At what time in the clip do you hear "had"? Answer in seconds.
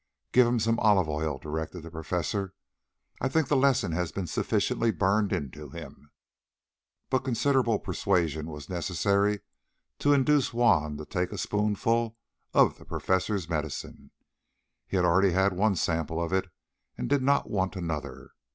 14.97-15.05, 15.33-15.53